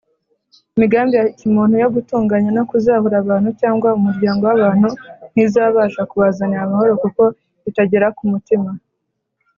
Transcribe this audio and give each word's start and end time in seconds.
imigambi 0.75 1.13
ya 1.19 1.25
kimuntu 1.37 1.75
yo 1.83 1.89
gutunganya 1.95 2.49
no 2.57 2.63
kuzahura 2.69 3.15
abantu 3.23 3.49
cyangwa 3.61 3.95
umuryango 3.99 4.41
w’abantu 4.49 4.87
ntizabasha 5.33 6.01
kubazanira 6.09 6.61
amahoro 6.65 6.91
kuko 7.03 7.23
itagera 7.69 8.07
ku 8.17 8.23
mutima 8.31 8.69